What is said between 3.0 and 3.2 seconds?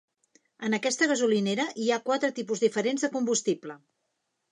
de